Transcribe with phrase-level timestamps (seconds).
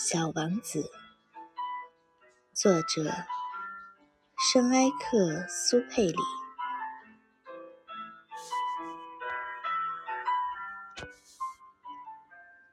[0.00, 0.92] 小王子，
[2.54, 3.12] 作者
[4.38, 6.16] 圣埃克苏佩里。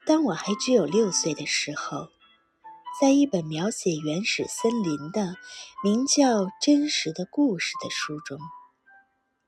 [0.05, 2.09] 当我还只有六岁的时候，
[3.01, 5.35] 在一本描写原始森林的
[5.83, 8.39] 名叫《真实的故事》的书中，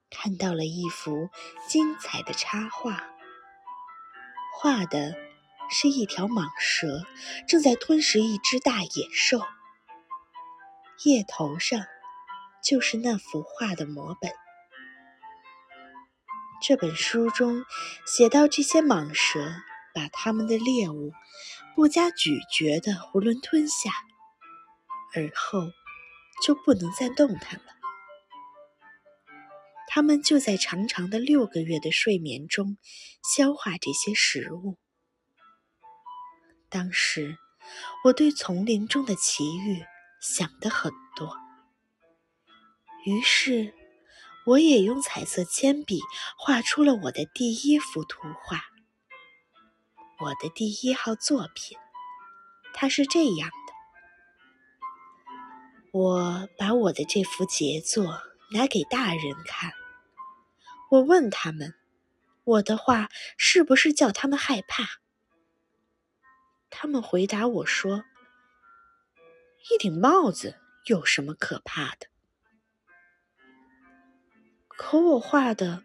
[0.09, 1.29] 看到了一幅
[1.69, 3.03] 精彩的插画，
[4.59, 5.26] 画的。
[5.69, 7.03] 是一条蟒蛇
[7.47, 9.39] 正在吞食一只大野兽，
[11.05, 11.85] 叶头上
[12.63, 14.31] 就是那幅画的摹本。
[16.61, 17.63] 这本书中
[18.05, 19.53] 写到，这些蟒蛇
[19.93, 21.11] 把它们的猎物
[21.75, 23.91] 不加咀嚼的囫囵吞下，
[25.13, 25.59] 而后
[26.43, 27.65] 就不能再动弹了。
[29.87, 32.77] 它们就在长长的六个月的睡眠中
[33.23, 34.77] 消化这些食物。
[36.69, 37.37] 当时，
[38.03, 39.85] 我对丛林中的奇遇
[40.19, 41.37] 想的很多，
[43.05, 43.73] 于是
[44.45, 46.01] 我也用彩色铅笔
[46.37, 48.65] 画出了我的第一幅图画，
[50.19, 51.77] 我的第一号作品。
[52.73, 53.73] 它是这样的：
[55.91, 58.21] 我把我的这幅杰作
[58.51, 59.71] 拿给大人看，
[60.91, 61.75] 我问他们，
[62.43, 64.83] 我的画是不是叫他们害怕？
[66.69, 68.03] 他们回答我说
[69.71, 72.07] ：“一顶帽子有什么可怕的？”
[74.67, 75.83] 可我画的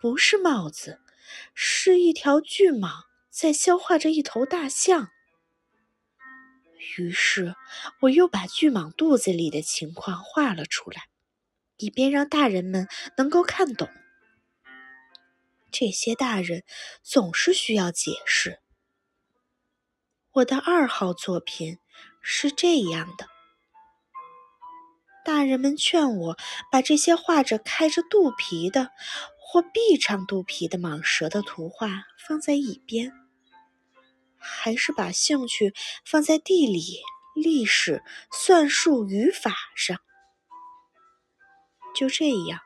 [0.00, 1.00] 不是帽子，
[1.54, 5.08] 是一条巨蟒在消化着一头大象。
[6.98, 7.54] 于是，
[8.00, 11.08] 我又把巨蟒肚子里的情况画了出来，
[11.78, 13.88] 以便让大人们能够看懂。
[15.72, 16.62] 这些大人
[17.02, 18.60] 总是需要解释。
[20.34, 21.78] 我的二号作品
[22.20, 23.28] 是这样的：
[25.24, 26.36] 大人们劝我
[26.72, 28.90] 把这些画着开着肚皮的
[29.38, 33.12] 或闭上肚皮的蟒蛇的图画放在一边，
[34.36, 35.72] 还是把兴趣
[36.04, 36.98] 放在地理、
[37.36, 40.00] 历史、算术、语法上。
[41.94, 42.58] 就这样，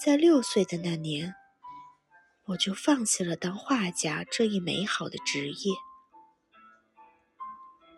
[0.00, 1.34] 在六岁的那年，
[2.46, 5.74] 我就放弃了当画家这一美好的职业。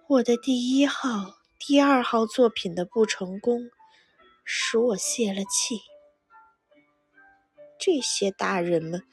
[0.09, 3.73] 我的第一号、第二号作品的不成功，
[4.45, 5.81] 使我泄了气。
[7.77, 9.05] 这些大人们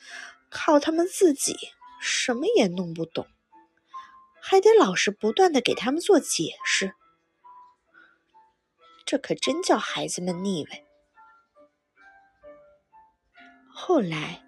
[0.52, 1.56] 靠他们自己
[2.00, 3.26] 什么也弄不懂，
[4.40, 6.94] 还得老是不断的给他们做解释，
[9.04, 10.84] 这可真叫孩子们腻歪。
[13.68, 14.46] 后来，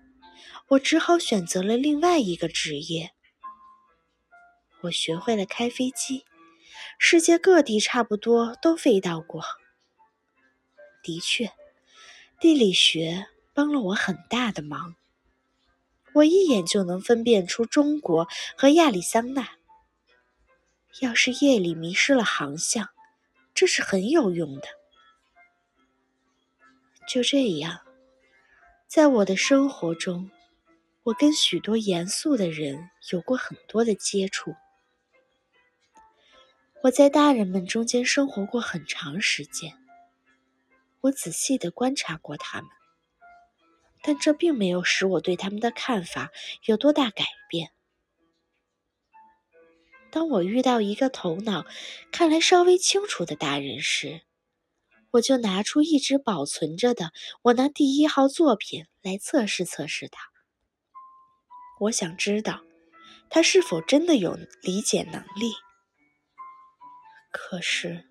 [0.67, 3.15] 我只好选择了另外一个职业，
[4.81, 6.23] 我学会了开飞机。
[6.97, 9.43] 世界各地差不多都飞到过。
[11.03, 11.51] 的确，
[12.39, 14.95] 地理学帮了我很大的忙。
[16.13, 19.49] 我一眼就能分辨出中国和亚利桑那。
[21.01, 22.89] 要是夜里迷失了航向，
[23.53, 24.67] 这是很有用的。
[27.07, 27.81] 就这样，
[28.87, 30.31] 在我的生活中，
[31.03, 34.55] 我跟许多严肃的人有过很多的接触。
[36.85, 39.75] 我在大人们中间生活过很长时间，
[41.01, 42.69] 我仔细的观察过他们，
[44.03, 46.31] 但这并没有使我对他们的看法
[46.65, 47.71] 有多大改变。
[50.11, 51.65] 当我遇到一个头脑
[52.11, 54.21] 看来稍微清楚的大人时，
[55.09, 60.29] 我就拿出一直保存着的我那第一号作品来测试测试他。
[61.79, 62.61] 我想知道
[63.27, 65.64] 他是否真的有理解能力。
[67.37, 68.05] 可是，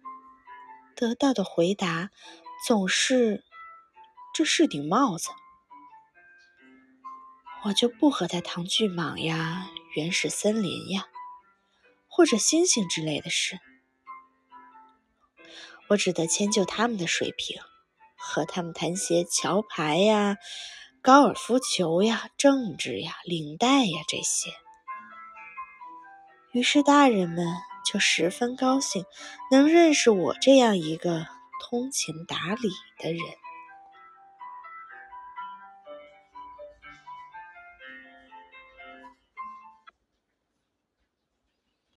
[0.95, 2.11] 得到的回答
[2.67, 3.43] 总是
[4.35, 5.31] ：“这是顶帽子。”
[7.65, 11.07] 我就不和他谈巨蟒呀、原始森林呀，
[12.07, 13.59] 或者星星之类的事。
[15.89, 17.63] 我只得迁就他们的水平，
[18.17, 20.37] 和他们谈些桥牌呀、
[21.01, 24.51] 高尔夫球呀、政治呀、领带呀这些。
[26.53, 27.47] 于是大人们。
[27.85, 29.05] 就十分高兴，
[29.51, 31.27] 能认识我这样一个
[31.61, 33.21] 通情达理的人。